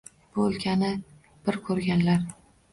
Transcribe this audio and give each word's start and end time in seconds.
Bu 0.37 0.45
o‘lkani 0.45 0.89
bir 1.51 1.61
ko‘rganlar 1.71 2.29